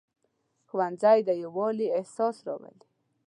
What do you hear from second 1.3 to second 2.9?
یووالي احساس راولي